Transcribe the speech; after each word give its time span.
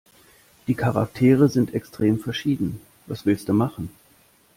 Die 0.65 0.73
Charaktere 0.73 1.47
sind 1.47 1.75
extrem 1.75 2.17
verschieden. 2.17 2.81
Was 3.05 3.27
willste 3.27 3.53
machen? 3.53 3.91